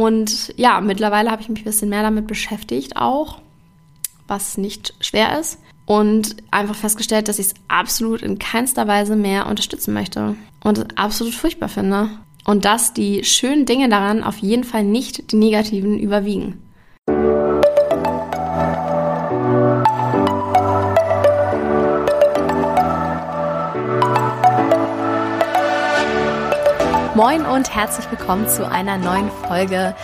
[0.00, 3.38] Und ja, mittlerweile habe ich mich ein bisschen mehr damit beschäftigt auch,
[4.26, 5.58] was nicht schwer ist.
[5.84, 10.36] Und einfach festgestellt, dass ich es absolut in keinster Weise mehr unterstützen möchte.
[10.64, 12.08] Und es absolut furchtbar finde.
[12.46, 16.62] Und dass die schönen Dinge daran auf jeden Fall nicht die negativen überwiegen.
[27.22, 29.94] Moin und herzlich willkommen zu einer neuen Folge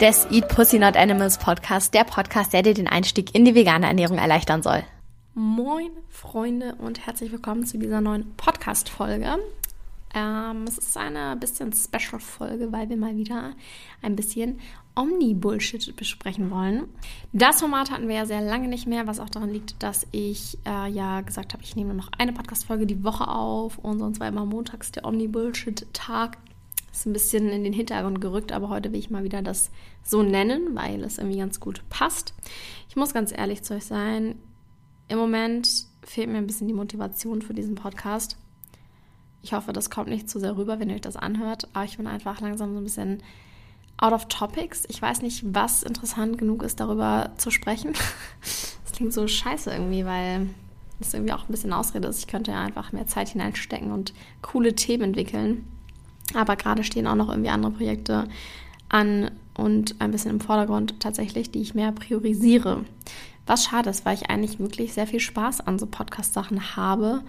[0.00, 3.86] des Eat Pussy Not Animals Podcast, der Podcast, der dir den Einstieg in die vegane
[3.86, 4.82] Ernährung erleichtern soll.
[5.34, 9.36] Moin Freunde und herzlich willkommen zu dieser neuen Podcast-Folge.
[10.12, 13.52] Ähm, es ist eine bisschen Special-Folge, weil wir mal wieder
[14.02, 14.58] ein bisschen
[14.96, 16.88] Omni-Bullshit besprechen wollen.
[17.32, 20.58] Das Format hatten wir ja sehr lange nicht mehr, was auch daran liegt, dass ich
[20.66, 24.18] äh, ja gesagt habe, ich nehme nur noch eine Podcast-Folge die Woche auf und sonst
[24.18, 26.38] war immer montags der Omni-Bullshit-Tag.
[26.96, 29.70] Ist ein bisschen in den Hintergrund gerückt, aber heute will ich mal wieder das
[30.02, 32.32] so nennen, weil es irgendwie ganz gut passt.
[32.88, 34.36] Ich muss ganz ehrlich zu euch sein,
[35.08, 35.68] im Moment
[36.02, 38.38] fehlt mir ein bisschen die Motivation für diesen Podcast.
[39.42, 41.98] Ich hoffe, das kommt nicht zu sehr rüber, wenn ihr euch das anhört, aber ich
[41.98, 43.22] bin einfach langsam so ein bisschen
[43.98, 44.84] out of topics.
[44.88, 47.92] Ich weiß nicht, was interessant genug ist, darüber zu sprechen.
[48.40, 50.48] Das klingt so scheiße irgendwie, weil
[50.98, 52.20] das irgendwie auch ein bisschen Ausrede ist.
[52.20, 55.66] Ich könnte ja einfach mehr Zeit hineinstecken und coole Themen entwickeln.
[56.34, 58.28] Aber gerade stehen auch noch irgendwie andere Projekte
[58.88, 62.84] an und ein bisschen im Vordergrund tatsächlich, die ich mehr priorisiere.
[63.46, 67.22] Was schade ist, weil ich eigentlich wirklich sehr viel Spaß an so Podcast-Sachen habe,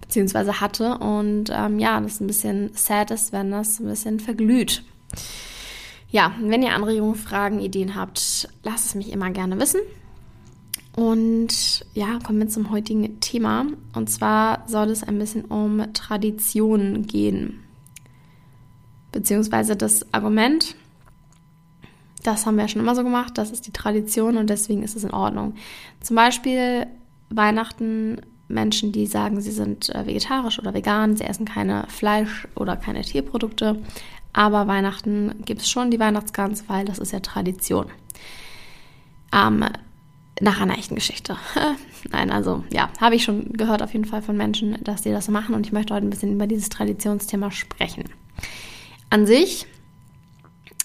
[0.00, 0.98] beziehungsweise hatte.
[0.98, 4.84] Und ähm, ja, das ein bisschen sad ist, wenn das ein bisschen verglüht.
[6.10, 9.80] Ja, wenn ihr Anregungen, Fragen, Ideen habt, lasst es mich immer gerne wissen.
[10.94, 13.66] Und ja, kommen wir zum heutigen Thema.
[13.92, 17.65] Und zwar soll es ein bisschen um Traditionen gehen
[19.16, 20.76] beziehungsweise das Argument,
[22.22, 25.04] das haben wir schon immer so gemacht, das ist die Tradition und deswegen ist es
[25.04, 25.54] in Ordnung.
[26.00, 26.86] Zum Beispiel
[27.30, 32.76] Weihnachten, Menschen, die sagen, sie sind äh, vegetarisch oder vegan, sie essen keine Fleisch oder
[32.76, 33.78] keine Tierprodukte,
[34.34, 37.86] aber Weihnachten gibt es schon die Weihnachtsgans, weil das ist ja Tradition.
[39.32, 39.64] Ähm,
[40.42, 41.38] nach einer echten Geschichte.
[42.10, 45.28] Nein, also ja, habe ich schon gehört auf jeden Fall von Menschen, dass sie das
[45.28, 48.04] machen und ich möchte heute ein bisschen über dieses Traditionsthema sprechen
[49.16, 49.66] an sich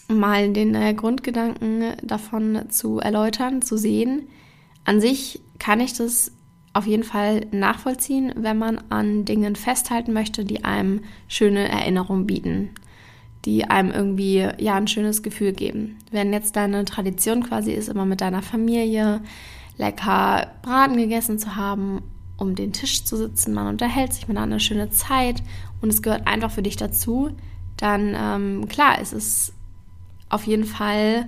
[0.07, 4.29] mal den äh, Grundgedanken davon zu erläutern, zu sehen.
[4.85, 6.31] An sich kann ich das
[6.71, 12.69] auf jeden Fall nachvollziehen, wenn man an Dingen festhalten möchte, die einem schöne Erinnerungen bieten,
[13.43, 15.97] die einem irgendwie ja ein schönes Gefühl geben.
[16.09, 19.19] Wenn jetzt deine Tradition quasi ist, immer mit deiner Familie
[19.77, 22.01] lecker Braten gegessen zu haben,
[22.37, 25.43] um den Tisch zu sitzen, man unterhält sich, man hat eine schöne Zeit
[25.81, 27.31] und es gehört einfach für dich dazu,
[27.81, 29.53] dann ähm, klar, es ist
[30.29, 31.27] auf jeden Fall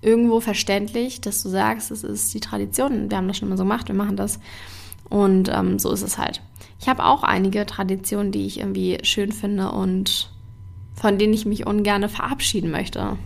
[0.00, 3.10] irgendwo verständlich, dass du sagst, es ist die Tradition.
[3.10, 4.38] Wir haben das schon immer so gemacht, wir machen das.
[5.10, 6.42] Und ähm, so ist es halt.
[6.80, 10.30] Ich habe auch einige Traditionen, die ich irgendwie schön finde und
[10.94, 13.18] von denen ich mich ungern verabschieden möchte.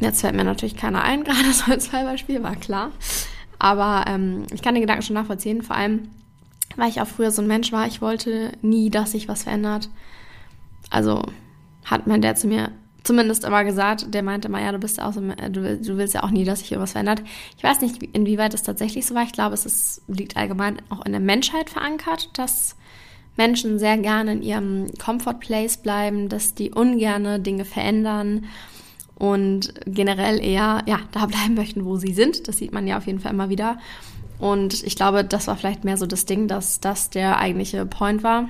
[0.00, 2.90] Jetzt fällt mir natürlich keiner ein, gerade so als Fallbeispiel, war klar.
[3.60, 6.08] Aber ähm, ich kann den Gedanken schon nachvollziehen, vor allem,
[6.74, 9.88] weil ich auch früher so ein Mensch war, ich wollte nie, dass sich was verändert.
[10.92, 11.22] Also
[11.84, 12.70] hat mein Dad zu mir
[13.02, 16.14] zumindest immer gesagt, der meinte mal, ja, du bist ja auch so, äh, du, willst
[16.14, 17.22] ja auch nie, dass sich irgendwas verändert.
[17.56, 19.24] Ich weiß nicht, inwieweit das tatsächlich so war.
[19.24, 22.76] Ich glaube, es ist, liegt allgemein auch in der Menschheit verankert, dass
[23.36, 28.44] Menschen sehr gerne in ihrem Comfort Place bleiben, dass die ungerne Dinge verändern
[29.16, 32.46] und generell eher, ja, da bleiben möchten, wo sie sind.
[32.46, 33.78] Das sieht man ja auf jeden Fall immer wieder.
[34.38, 38.22] Und ich glaube, das war vielleicht mehr so das Ding, dass das der eigentliche Point
[38.22, 38.48] war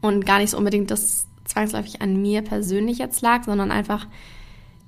[0.00, 4.06] und gar nicht so unbedingt das zwangsläufig an mir persönlich jetzt lag, sondern einfach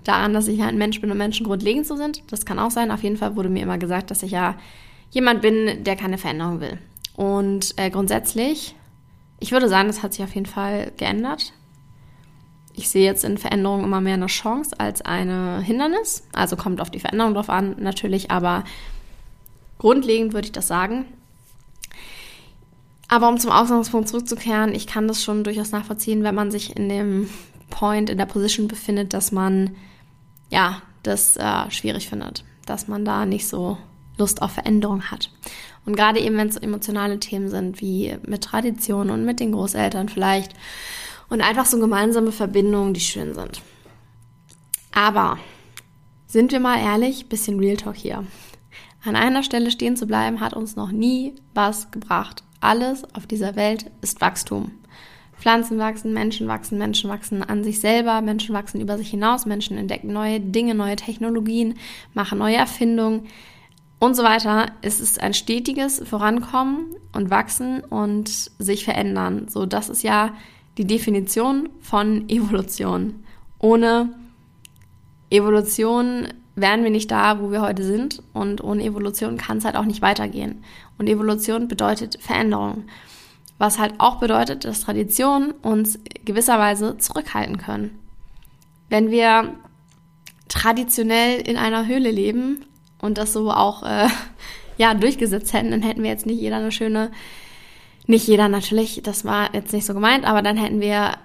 [0.04, 2.22] daran, dass ich ja ein Mensch bin und Menschen grundlegend so sind.
[2.30, 2.90] Das kann auch sein.
[2.90, 4.56] Auf jeden Fall wurde mir immer gesagt, dass ich ja
[5.10, 6.78] jemand bin, der keine Veränderung will.
[7.16, 8.74] Und äh, grundsätzlich,
[9.40, 11.52] ich würde sagen, das hat sich auf jeden Fall geändert.
[12.74, 16.26] Ich sehe jetzt in Veränderungen immer mehr eine Chance als eine Hindernis.
[16.32, 18.64] Also kommt auf die Veränderung drauf an, natürlich, aber
[19.78, 21.04] grundlegend würde ich das sagen.
[23.10, 26.88] Aber um zum Ausgangspunkt zurückzukehren, ich kann das schon durchaus nachvollziehen, wenn man sich in
[26.88, 27.28] dem
[27.68, 29.74] Point, in der Position befindet, dass man
[30.48, 33.78] ja das äh, schwierig findet, dass man da nicht so
[34.16, 35.32] Lust auf Veränderung hat.
[35.84, 39.50] Und gerade eben, wenn es so emotionale Themen sind, wie mit Tradition und mit den
[39.50, 40.52] Großeltern vielleicht
[41.28, 43.60] und einfach so gemeinsame Verbindungen, die schön sind.
[44.92, 45.36] Aber
[46.28, 48.24] sind wir mal ehrlich, bisschen Real Talk hier.
[49.04, 52.44] An einer Stelle stehen zu bleiben, hat uns noch nie was gebracht.
[52.60, 54.72] Alles auf dieser Welt ist Wachstum.
[55.40, 59.78] Pflanzen wachsen, Menschen wachsen, Menschen wachsen an sich selber, Menschen wachsen über sich hinaus, Menschen
[59.78, 61.76] entdecken neue Dinge, neue Technologien,
[62.12, 63.26] machen neue Erfindungen
[63.98, 64.66] und so weiter.
[64.82, 69.46] Es ist ein stetiges Vorankommen und Wachsen und sich verändern.
[69.48, 70.34] So, das ist ja
[70.76, 73.24] die Definition von Evolution.
[73.58, 74.10] Ohne
[75.30, 79.76] Evolution wären wir nicht da, wo wir heute sind und ohne Evolution kann es halt
[79.76, 80.64] auch nicht weitergehen.
[80.98, 82.84] Und Evolution bedeutet Veränderung
[83.60, 87.98] was halt auch bedeutet, dass Traditionen uns gewisserweise zurückhalten können.
[88.88, 89.54] Wenn wir
[90.48, 92.64] traditionell in einer Höhle leben
[93.02, 94.08] und das so auch äh,
[94.78, 97.10] ja, durchgesetzt hätten, dann hätten wir jetzt nicht jeder eine schöne,
[98.06, 101.18] nicht jeder natürlich, das war jetzt nicht so gemeint, aber dann hätten wir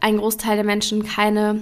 [0.00, 1.60] ein Großteil der Menschen keine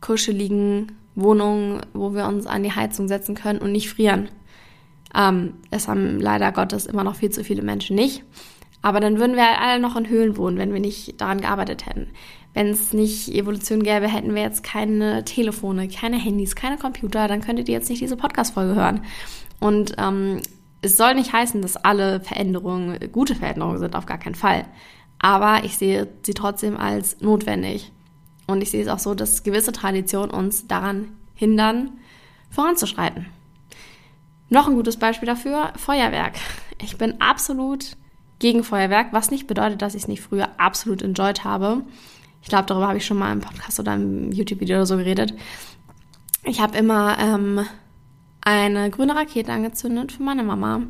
[0.00, 4.28] kuscheligen Wohnungen, wo wir uns an die Heizung setzen können und nicht frieren.
[5.14, 8.22] Ähm, es haben leider Gottes immer noch viel zu viele Menschen nicht.
[8.82, 12.08] Aber dann würden wir alle noch in Höhlen wohnen, wenn wir nicht daran gearbeitet hätten.
[12.54, 17.42] Wenn es nicht Evolution gäbe, hätten wir jetzt keine Telefone, keine Handys, keine Computer, dann
[17.42, 19.02] könntet ihr jetzt nicht diese Podcast-Folge hören.
[19.60, 20.40] Und ähm,
[20.82, 24.64] es soll nicht heißen, dass alle Veränderungen gute Veränderungen sind, auf gar keinen Fall.
[25.18, 27.92] Aber ich sehe sie trotzdem als notwendig.
[28.50, 31.92] Und ich sehe es auch so, dass gewisse Traditionen uns daran hindern,
[32.50, 33.26] voranzuschreiten.
[34.48, 36.34] Noch ein gutes Beispiel dafür, Feuerwerk.
[36.82, 37.96] Ich bin absolut
[38.40, 41.82] gegen Feuerwerk, was nicht bedeutet, dass ich es nicht früher absolut enjoyed habe.
[42.42, 45.34] Ich glaube, darüber habe ich schon mal im Podcast oder im YouTube-Video oder so geredet.
[46.42, 47.66] Ich habe immer ähm,
[48.40, 50.82] eine grüne Rakete angezündet für meine Mama.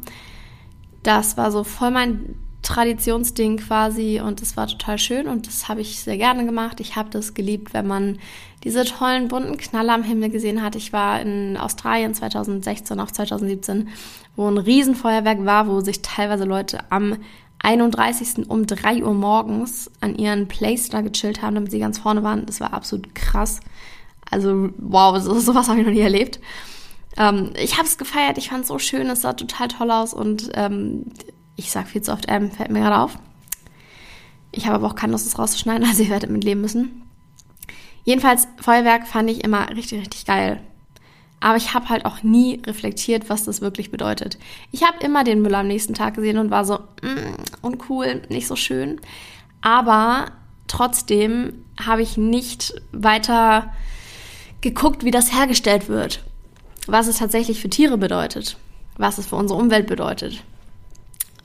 [1.03, 5.81] Das war so voll mein Traditionsding quasi und das war total schön und das habe
[5.81, 6.81] ich sehr gerne gemacht.
[6.81, 8.19] Ich habe das geliebt, wenn man
[8.65, 10.77] diese tollen bunten Knaller am Himmel gesehen hat.
[10.77, 13.89] Ich war in Australien 2016, auch 2017,
[14.37, 17.17] wo ein Riesenfeuerwerk war, wo sich teilweise Leute am
[17.63, 18.49] 31.
[18.49, 22.47] um 3 Uhr morgens an ihren Place da gechillt haben, damit sie ganz vorne waren.
[22.47, 23.61] Das war absolut krass.
[24.31, 26.41] Also, wow, so, sowas habe ich noch nie erlebt.
[27.17, 30.15] Ähm, ich habe es gefeiert, ich fand es so schön, es sah total toll aus
[30.15, 31.07] und ähm,
[31.61, 33.19] ich sag viel zu oft M, fällt mir gerade auf.
[34.51, 37.03] Ich habe aber auch keine Lust, es rauszuschneiden, also ihr werdet mit leben müssen.
[38.05, 40.61] Jedenfalls, Feuerwerk fand ich immer richtig, richtig geil.
[41.39, 44.39] Aber ich habe halt auch nie reflektiert, was das wirklich bedeutet.
[44.73, 48.47] Ich habe immer den Müll am nächsten Tag gesehen und war so, mm, uncool, nicht
[48.47, 49.01] so schön.
[49.61, 50.33] Aber
[50.67, 53.73] trotzdem habe ich nicht weiter
[54.61, 56.23] geguckt, wie das hergestellt wird.
[56.87, 58.57] Was es tatsächlich für Tiere bedeutet.
[58.97, 60.43] Was es für unsere Umwelt bedeutet.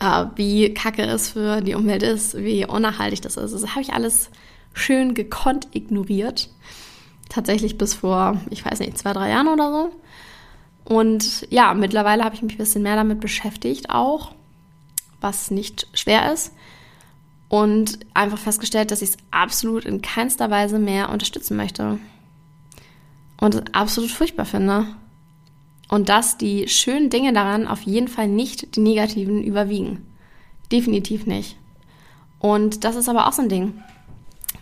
[0.06, 3.54] Äh, wie kacke es für die Umwelt ist, wie unnachhaltig das ist.
[3.54, 4.30] Das habe ich alles
[4.74, 6.50] schön gekonnt ignoriert
[7.30, 9.92] tatsächlich bis vor, ich weiß nicht, zwei, drei Jahren oder so.
[10.94, 14.31] Und ja, mittlerweile habe ich mich ein bisschen mehr damit beschäftigt auch,
[15.22, 16.54] was nicht schwer ist.
[17.48, 21.98] Und einfach festgestellt, dass ich es absolut in keinster Weise mehr unterstützen möchte.
[23.40, 24.88] Und es absolut furchtbar finde.
[25.90, 30.06] Und dass die schönen Dinge daran auf jeden Fall nicht die negativen überwiegen.
[30.72, 31.58] Definitiv nicht.
[32.40, 33.74] Und das ist aber auch so ein Ding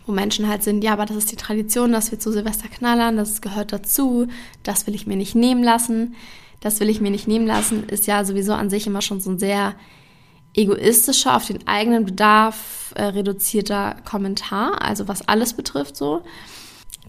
[0.06, 3.18] wo Menschen halt sind, ja, aber das ist die Tradition, dass wir zu Silvester knallern,
[3.18, 4.28] das gehört dazu,
[4.64, 6.16] das will ich mir nicht nehmen lassen.
[6.60, 9.32] Das will ich mir nicht nehmen lassen, ist ja sowieso an sich immer schon so
[9.32, 9.76] ein sehr
[10.54, 16.22] egoistischer, auf den eigenen Bedarf äh, reduzierter Kommentar, also was alles betrifft so.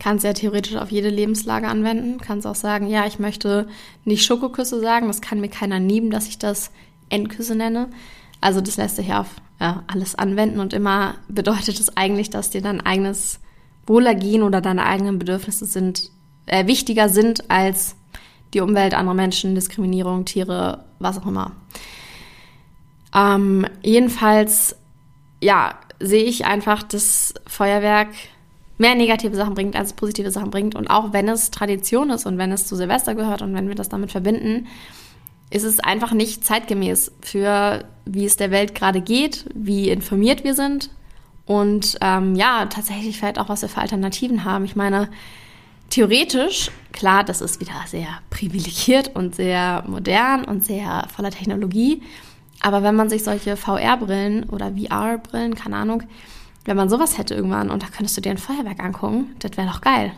[0.00, 2.18] Kannst ja theoretisch auf jede Lebenslage anwenden.
[2.18, 3.68] Kannst auch sagen, ja, ich möchte
[4.04, 6.70] nicht Schokoküsse sagen, das kann mir keiner nehmen, dass ich das
[7.08, 7.88] Endküsse nenne.
[8.40, 9.28] Also das lässt sich ja auf
[9.60, 13.40] ja, alles anwenden und immer bedeutet es eigentlich, dass dir dein eigenes
[13.86, 16.10] Wohlergehen oder deine eigenen Bedürfnisse sind,
[16.46, 17.96] äh, wichtiger sind als
[18.52, 21.52] die Umwelt, andere Menschen, Diskriminierung, Tiere, was auch immer.
[23.14, 24.76] Ähm, jedenfalls,
[25.40, 28.08] ja, sehe ich einfach, dass Feuerwerk
[28.78, 30.74] mehr negative Sachen bringt, als positive Sachen bringt.
[30.74, 33.74] Und auch wenn es Tradition ist und wenn es zu Silvester gehört und wenn wir
[33.74, 34.66] das damit verbinden,
[35.50, 40.54] ist es einfach nicht zeitgemäß für, wie es der Welt gerade geht, wie informiert wir
[40.54, 40.90] sind
[41.46, 44.64] und ähm, ja, tatsächlich vielleicht auch, was wir für Alternativen haben.
[44.64, 45.08] Ich meine,
[45.90, 52.02] theoretisch, klar, das ist wieder sehr privilegiert und sehr modern und sehr voller Technologie.
[52.60, 56.04] Aber wenn man sich solche VR-Brillen oder VR-Brillen, keine Ahnung,
[56.64, 59.68] wenn man sowas hätte irgendwann und da könntest du dir ein Feuerwerk angucken, das wäre
[59.68, 60.12] doch geil.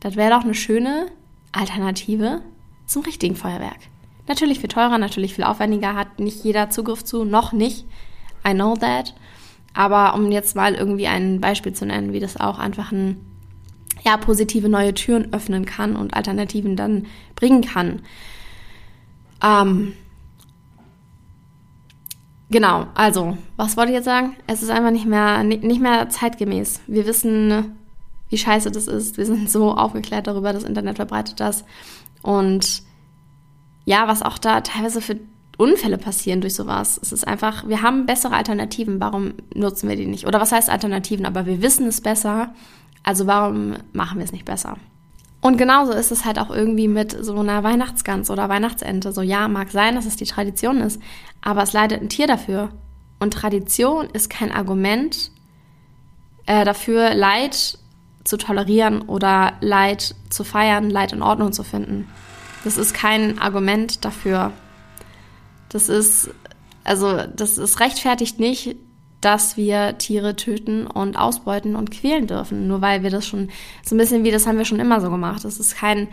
[0.00, 1.06] Das wäre doch eine schöne
[1.52, 2.42] Alternative
[2.86, 3.78] zum richtigen Feuerwerk.
[4.26, 7.84] Natürlich viel teurer, natürlich viel aufwendiger, hat nicht jeder Zugriff zu, noch nicht.
[8.46, 9.14] I know that.
[9.74, 13.20] Aber um jetzt mal irgendwie ein Beispiel zu nennen, wie das auch einfach ein,
[14.04, 18.02] ja, positive neue Türen öffnen kann und Alternativen dann bringen kann.
[19.42, 19.94] Ähm,
[22.50, 24.36] genau, also, was wollte ich jetzt sagen?
[24.46, 26.80] Es ist einfach nicht mehr, nicht mehr zeitgemäß.
[26.86, 27.76] Wir wissen,
[28.28, 29.16] wie scheiße das ist.
[29.16, 31.64] Wir sind so aufgeklärt darüber, das Internet verbreitet das.
[32.22, 32.82] Und
[33.84, 35.18] ja, was auch da teilweise für
[35.60, 36.98] Unfälle passieren durch sowas.
[37.02, 40.26] Es ist einfach, wir haben bessere Alternativen, warum nutzen wir die nicht?
[40.26, 41.26] Oder was heißt Alternativen?
[41.26, 42.54] Aber wir wissen es besser,
[43.02, 44.78] also warum machen wir es nicht besser?
[45.40, 49.12] Und genauso ist es halt auch irgendwie mit so einer Weihnachtsgans oder Weihnachtsente.
[49.12, 51.00] So, ja, mag sein, dass es die Tradition ist,
[51.40, 52.70] aber es leidet ein Tier dafür.
[53.20, 55.30] Und Tradition ist kein Argument
[56.46, 57.78] äh, dafür, Leid
[58.24, 62.08] zu tolerieren oder Leid zu feiern, Leid in Ordnung zu finden.
[62.64, 64.52] Das ist kein Argument dafür,
[65.70, 66.30] das ist,
[66.84, 68.76] also, das ist rechtfertigt nicht,
[69.20, 73.50] dass wir Tiere töten und ausbeuten und quälen dürfen, nur weil wir das schon
[73.84, 75.44] so ein bisschen wie das haben wir schon immer so gemacht.
[75.44, 76.08] Das ist kein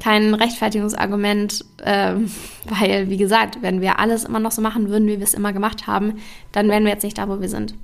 [0.00, 2.14] kein Rechtfertigungsargument, äh,
[2.64, 5.52] weil wie gesagt, wenn wir alles immer noch so machen würden, wie wir es immer
[5.52, 6.14] gemacht haben,
[6.52, 7.74] dann wären wir jetzt nicht da, wo wir sind.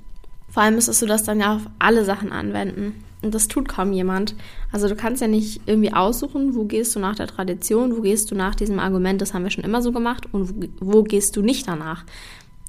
[0.49, 3.03] Vor allem müsstest du das dann ja auf alle Sachen anwenden.
[3.21, 4.35] Und das tut kaum jemand.
[4.71, 8.31] Also du kannst ja nicht irgendwie aussuchen, wo gehst du nach der Tradition, wo gehst
[8.31, 11.35] du nach diesem Argument, das haben wir schon immer so gemacht und wo, wo gehst
[11.35, 12.05] du nicht danach.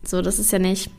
[0.02, 0.90] So, das ist ja nicht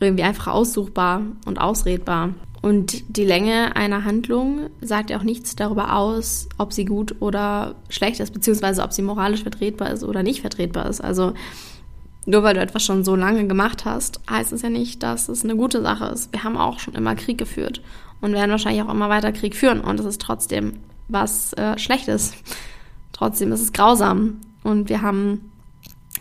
[0.00, 2.30] irgendwie einfach aussuchbar und ausredbar.
[2.62, 7.76] Und die Länge einer Handlung sagt ja auch nichts darüber aus, ob sie gut oder
[7.88, 11.00] schlecht ist, beziehungsweise ob sie moralisch vertretbar ist oder nicht vertretbar ist.
[11.00, 11.32] Also
[12.26, 15.44] nur weil du etwas schon so lange gemacht hast, heißt es ja nicht, dass es
[15.44, 16.32] eine gute Sache ist.
[16.32, 17.82] Wir haben auch schon immer Krieg geführt
[18.20, 19.80] und werden wahrscheinlich auch immer weiter Krieg führen.
[19.80, 20.74] Und es ist trotzdem
[21.08, 22.34] was äh, Schlechtes.
[23.12, 24.40] Trotzdem ist es grausam.
[24.64, 25.52] Und wir haben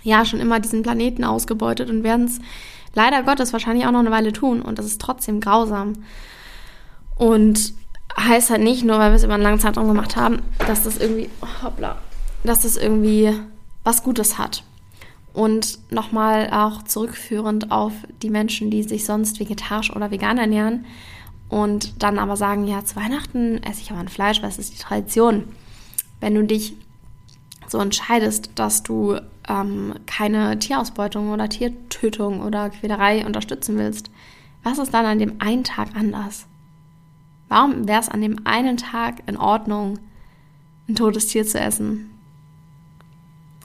[0.03, 2.39] ja schon immer diesen Planeten ausgebeutet und werden es
[2.95, 4.61] leider Gottes wahrscheinlich auch noch eine Weile tun.
[4.61, 5.93] Und das ist trotzdem grausam.
[7.15, 7.73] Und
[8.19, 10.97] heißt halt nicht, nur weil wir es über einen langen Zeitraum gemacht haben, dass das
[10.97, 11.29] irgendwie,
[11.63, 11.97] hoppla,
[12.43, 13.33] dass das irgendwie
[13.83, 14.63] was Gutes hat.
[15.33, 20.85] Und nochmal auch zurückführend auf die Menschen, die sich sonst vegetarisch oder vegan ernähren,
[21.49, 24.73] und dann aber sagen, ja, zu Weihnachten esse ich aber ein Fleisch, weil es ist
[24.73, 25.43] die Tradition.
[26.19, 26.73] Wenn du dich
[27.67, 34.09] so entscheidest, dass du ähm, keine Tierausbeutung oder Tiertötung oder Quälerei unterstützen willst,
[34.63, 36.47] was ist dann an dem einen Tag anders?
[37.47, 39.99] Warum wäre es an dem einen Tag in Ordnung,
[40.87, 42.11] ein totes Tier zu essen?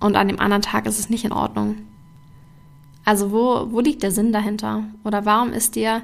[0.01, 1.77] Und an dem anderen Tag ist es nicht in Ordnung.
[3.05, 4.85] Also wo, wo liegt der Sinn dahinter?
[5.05, 6.03] Oder warum ist dir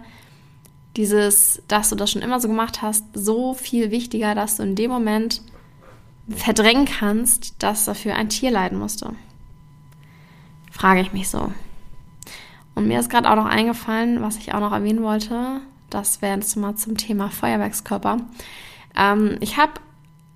[0.97, 4.75] dieses, dass du das schon immer so gemacht hast, so viel wichtiger, dass du in
[4.75, 5.43] dem Moment
[6.29, 9.15] verdrängen kannst, dass dafür ein Tier leiden musste.
[10.77, 11.51] Frage ich mich so.
[12.75, 15.63] Und mir ist gerade auch noch eingefallen, was ich auch noch erwähnen wollte.
[15.89, 18.19] Das wäre jetzt mal zum Thema Feuerwerkskörper.
[18.95, 19.73] Ähm, ich habe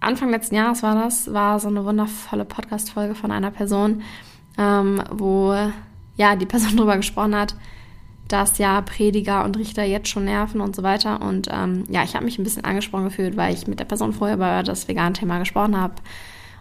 [0.01, 4.01] Anfang letzten Jahres war das, war so eine wundervolle Podcast-Folge von einer Person,
[4.57, 5.55] ähm, wo
[6.17, 7.55] ja die Person darüber gesprochen hat,
[8.27, 11.21] dass ja Prediger und Richter jetzt schon nerven und so weiter.
[11.21, 14.15] Und ähm, ja, ich habe mich ein bisschen angesprochen gefühlt, weil ich mit der Person
[14.15, 15.97] vorher über das vegane Thema gesprochen habe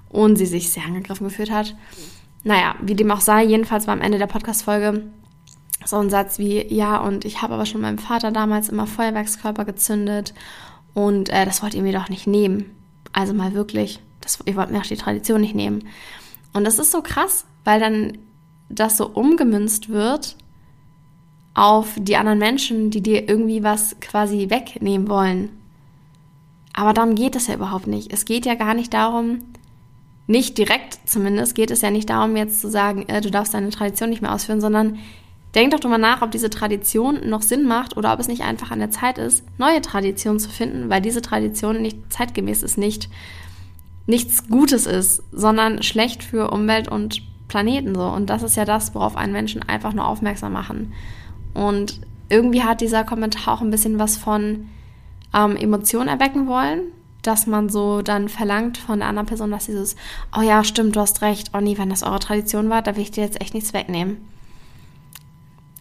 [0.10, 1.76] und sie sich sehr angegriffen gefühlt hat.
[2.44, 5.04] Naja, wie dem auch sei, jedenfalls war am Ende der Podcast-Folge
[5.86, 9.66] so ein Satz wie, ja, und ich habe aber schon meinem Vater damals immer Feuerwerkskörper
[9.66, 10.34] gezündet
[10.94, 12.66] und äh, das wollt ihr mir doch nicht nehmen.
[13.14, 15.88] Also mal wirklich, das, ihr wollt mir auch die Tradition nicht nehmen.
[16.54, 18.18] Und das ist so krass, weil dann
[18.70, 20.36] das so umgemünzt wird
[21.54, 25.50] auf die anderen Menschen, die dir irgendwie was quasi wegnehmen wollen.
[26.74, 28.14] Aber darum geht es ja überhaupt nicht.
[28.14, 29.40] Es geht ja gar nicht darum,
[30.30, 33.72] nicht direkt zumindest, geht es ja nicht darum, jetzt zu sagen, äh, du darfst deine
[33.72, 35.00] Tradition nicht mehr ausführen, sondern
[35.56, 38.70] denk doch drüber nach, ob diese Tradition noch Sinn macht oder ob es nicht einfach
[38.70, 43.10] an der Zeit ist, neue Traditionen zu finden, weil diese Tradition nicht zeitgemäß ist, nicht
[44.06, 48.04] nichts Gutes ist, sondern schlecht für Umwelt und Planeten so.
[48.04, 50.94] Und das ist ja das, worauf einen Menschen einfach nur aufmerksam machen.
[51.56, 54.68] Und irgendwie hat dieser Kommentar auch ein bisschen was von
[55.34, 56.92] ähm, Emotionen erwecken wollen,
[57.30, 59.96] dass man so dann verlangt von der anderen Person, dass dieses,
[60.36, 63.04] oh ja, stimmt, du hast recht, oh nee, wenn das eure Tradition war, da will
[63.04, 64.18] ich dir jetzt echt nichts wegnehmen.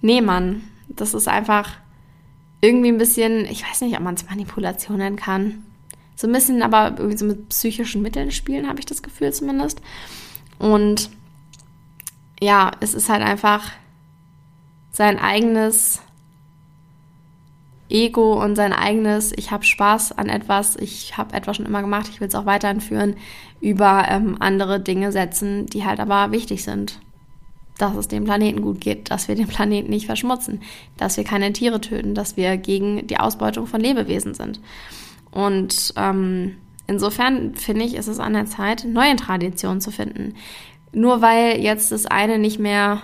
[0.02, 1.70] Nee, Mann, das ist einfach
[2.60, 5.62] irgendwie ein bisschen, ich weiß nicht, ob man es Manipulation nennen kann.
[6.16, 9.80] So ein bisschen, aber irgendwie so mit psychischen Mitteln spielen, habe ich das Gefühl zumindest.
[10.58, 11.08] Und
[12.40, 13.72] ja, es ist halt einfach
[14.92, 16.02] sein eigenes
[17.88, 22.08] Ego und sein eigenes, ich habe Spaß an etwas, ich habe etwas schon immer gemacht,
[22.10, 23.16] ich will es auch weiterhin führen,
[23.60, 27.00] über ähm, andere Dinge setzen, die halt aber wichtig sind.
[27.78, 30.60] Dass es dem Planeten gut geht, dass wir den Planeten nicht verschmutzen,
[30.96, 34.60] dass wir keine Tiere töten, dass wir gegen die Ausbeutung von Lebewesen sind.
[35.30, 40.34] Und ähm, insofern finde ich, ist es an der Zeit, neue Traditionen zu finden.
[40.92, 43.02] Nur weil jetzt das eine nicht mehr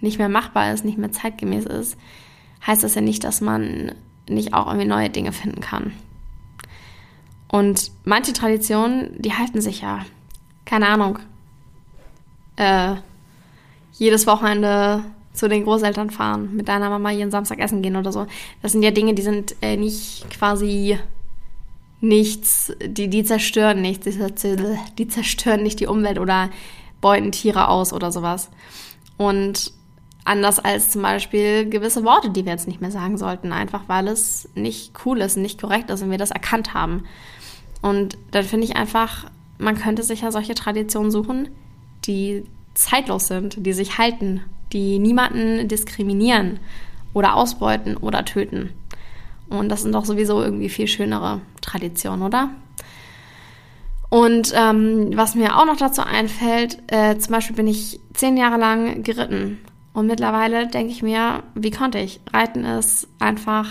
[0.00, 1.96] nicht mehr machbar ist, nicht mehr zeitgemäß ist,
[2.66, 3.92] heißt das ja nicht, dass man
[4.30, 5.92] nicht auch irgendwie neue Dinge finden kann.
[7.48, 10.04] Und manche Traditionen, die halten sich ja,
[10.64, 11.18] keine Ahnung,
[12.56, 12.94] äh,
[13.92, 18.26] jedes Wochenende zu den Großeltern fahren, mit deiner Mama jeden Samstag essen gehen oder so.
[18.62, 20.98] Das sind ja Dinge, die sind äh, nicht quasi
[22.00, 24.56] nichts, die, die zerstören nichts, die,
[24.98, 26.50] die zerstören nicht die Umwelt oder
[27.00, 28.50] beuten Tiere aus oder sowas.
[29.16, 29.72] Und
[30.30, 34.06] anders als zum Beispiel gewisse Worte, die wir jetzt nicht mehr sagen sollten, einfach weil
[34.06, 37.02] es nicht cool ist, nicht korrekt ist und wir das erkannt haben.
[37.82, 39.26] Und dann finde ich einfach,
[39.58, 41.48] man könnte sich ja solche Traditionen suchen,
[42.04, 42.44] die
[42.74, 46.60] zeitlos sind, die sich halten, die niemanden diskriminieren
[47.12, 48.72] oder ausbeuten oder töten.
[49.48, 52.50] Und das sind doch sowieso irgendwie viel schönere Traditionen, oder?
[54.10, 58.58] Und ähm, was mir auch noch dazu einfällt, äh, zum Beispiel bin ich zehn Jahre
[58.58, 59.58] lang geritten.
[59.92, 62.20] Und mittlerweile denke ich mir, wie konnte ich?
[62.32, 63.66] Reiten ist einfach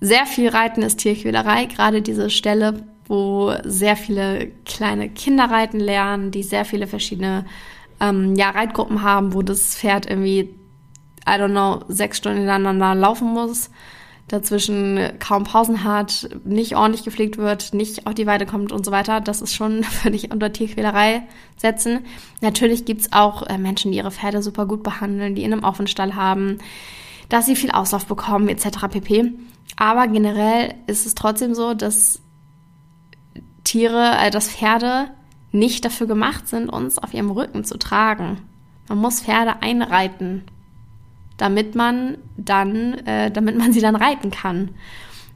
[0.00, 1.66] sehr viel Reiten ist Tierquälerei.
[1.66, 7.44] Gerade diese Stelle, wo sehr viele kleine Kinder reiten lernen, die sehr viele verschiedene
[8.00, 10.54] ähm, ja, Reitgruppen haben, wo das Pferd irgendwie,
[11.28, 13.70] I don't know, sechs Stunden ineinander laufen muss,
[14.30, 18.92] dazwischen kaum Pausen hat, nicht ordentlich gepflegt wird, nicht auf die Weide kommt und so
[18.92, 19.20] weiter.
[19.20, 21.22] Das ist schon, würde ich unter Tierquälerei
[21.56, 22.04] setzen.
[22.40, 26.14] Natürlich gibt's auch äh, Menschen, die ihre Pferde super gut behandeln, die in einem Offenstall
[26.14, 26.58] haben,
[27.28, 28.86] dass sie viel Auslauf bekommen, etc.
[28.88, 29.32] pp.
[29.76, 32.20] Aber generell ist es trotzdem so, dass
[33.64, 35.10] Tiere, äh, dass Pferde
[35.50, 38.38] nicht dafür gemacht sind, uns auf ihrem Rücken zu tragen.
[38.88, 40.44] Man muss Pferde einreiten,
[41.40, 44.70] damit man dann, äh, damit man sie dann reiten kann.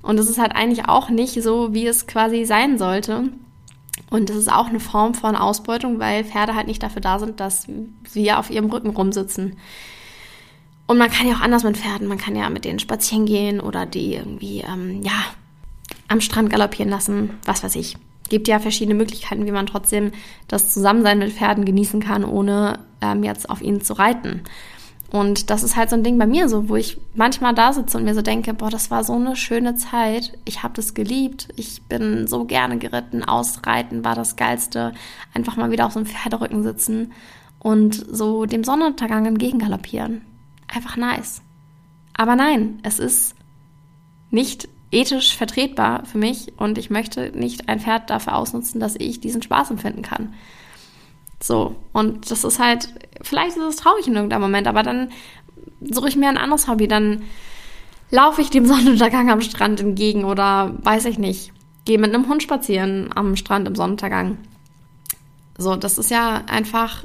[0.02, 3.30] Und das ist halt eigentlich auch nicht so, wie es quasi sein sollte.
[4.10, 7.40] Und das ist auch eine Form von Ausbeutung, weil Pferde halt nicht dafür da sind,
[7.40, 7.66] dass
[8.12, 9.56] wir auf ihrem Rücken rumsitzen.
[10.86, 12.06] Und man kann ja auch anders mit Pferden.
[12.06, 15.24] Man kann ja mit denen spazieren gehen oder die irgendwie, ähm, ja,
[16.08, 17.96] am Strand galoppieren lassen, was weiß ich
[18.28, 20.12] gibt ja verschiedene Möglichkeiten, wie man trotzdem
[20.48, 24.42] das Zusammensein mit Pferden genießen kann, ohne ähm, jetzt auf ihnen zu reiten.
[25.14, 27.96] Und das ist halt so ein Ding bei mir so, wo ich manchmal da sitze
[27.96, 30.36] und mir so denke, boah, das war so eine schöne Zeit.
[30.44, 31.46] Ich habe das geliebt.
[31.54, 33.22] Ich bin so gerne geritten.
[33.22, 34.92] Ausreiten war das Geilste.
[35.32, 37.12] Einfach mal wieder auf so einem Pferderücken sitzen
[37.60, 40.22] und so dem Sonnenuntergang entgegengaloppieren.
[40.66, 41.42] Einfach nice.
[42.14, 43.36] Aber nein, es ist
[44.32, 49.20] nicht ethisch vertretbar für mich und ich möchte nicht ein Pferd dafür ausnutzen, dass ich
[49.20, 50.34] diesen Spaß empfinden kann.
[51.44, 52.88] So, und das ist halt,
[53.20, 55.10] vielleicht ist es traurig in irgendeinem Moment, aber dann
[55.82, 57.22] suche ich mir ein anderes Hobby, dann
[58.10, 61.52] laufe ich dem Sonnenuntergang am Strand entgegen oder weiß ich nicht,
[61.84, 64.38] gehe mit einem Hund spazieren am Strand im Sonnenuntergang.
[65.58, 67.04] So, das ist ja einfach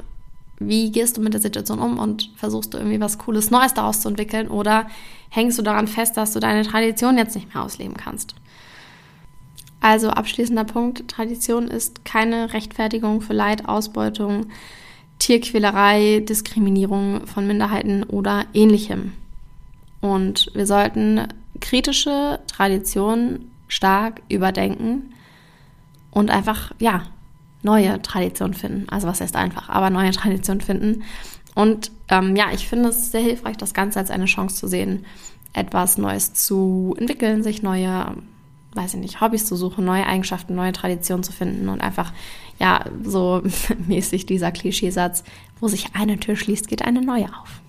[0.58, 4.00] wie gehst du mit der Situation um und versuchst du irgendwie was Cooles Neues daraus
[4.00, 4.86] zu entwickeln oder
[5.30, 8.34] hängst du daran fest, dass du deine Tradition jetzt nicht mehr ausleben kannst?
[9.80, 14.46] Also abschließender Punkt, Tradition ist keine Rechtfertigung für Leid, Ausbeutung,
[15.18, 19.12] Tierquälerei, Diskriminierung von Minderheiten oder ähnlichem.
[20.00, 21.28] Und wir sollten
[21.60, 25.14] kritische Traditionen stark überdenken
[26.10, 27.04] und einfach, ja,
[27.62, 28.88] neue Traditionen finden.
[28.88, 31.02] Also was heißt einfach, aber neue Traditionen finden.
[31.54, 35.04] Und ähm, ja, ich finde es sehr hilfreich, das Ganze als eine Chance zu sehen,
[35.52, 38.14] etwas Neues zu entwickeln, sich neue,
[38.74, 42.12] weiß ich nicht, Hobbys zu suchen, neue Eigenschaften, neue Traditionen zu finden und einfach,
[42.58, 43.42] ja, so
[43.86, 45.24] mäßig dieser Klischeesatz,
[45.60, 47.60] wo sich eine Tür schließt, geht eine neue auf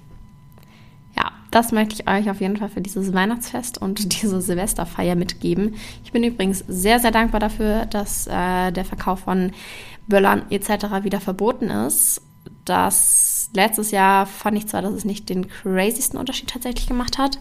[1.52, 5.76] das möchte ich euch auf jeden Fall für dieses Weihnachtsfest und diese Silvesterfeier mitgeben.
[6.04, 9.52] Ich bin übrigens sehr, sehr dankbar dafür, dass äh, der Verkauf von
[10.08, 11.04] Böllern etc.
[11.04, 12.22] wieder verboten ist.
[12.66, 17.38] Das letztes Jahr fand ich zwar, dass es nicht den crazysten Unterschied tatsächlich gemacht hat.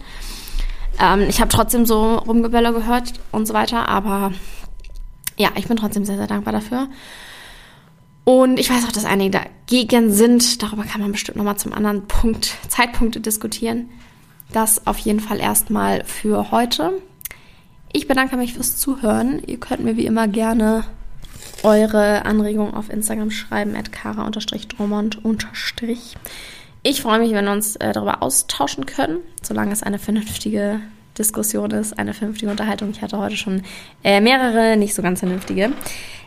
[1.00, 4.32] Ähm, ich habe trotzdem so Rumgeböller gehört und so weiter, aber
[5.36, 6.88] ja, ich bin trotzdem sehr, sehr dankbar dafür.
[8.24, 10.62] Und ich weiß auch, dass einige dagegen sind.
[10.62, 13.88] Darüber kann man bestimmt nochmal zum anderen Punkt, Zeitpunkte diskutieren.
[14.52, 16.92] Das auf jeden Fall erstmal für heute.
[17.92, 19.42] Ich bedanke mich fürs Zuhören.
[19.46, 20.84] Ihr könnt mir wie immer gerne
[21.62, 25.18] eure Anregungen auf Instagram schreiben, at kara-dromont-
[26.82, 30.80] Ich freue mich, wenn wir uns äh, darüber austauschen können, solange es eine vernünftige
[31.18, 32.90] Diskussion ist, eine vernünftige Unterhaltung.
[32.90, 33.62] Ich hatte heute schon
[34.02, 35.72] äh, mehrere, nicht so ganz vernünftige.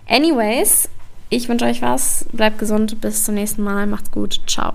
[0.08, 0.90] Anyways,
[1.30, 2.26] ich wünsche euch was.
[2.32, 3.02] Bleibt gesund.
[3.02, 3.88] Bis zum nächsten Mal.
[3.88, 4.42] Macht's gut.
[4.46, 4.74] Ciao.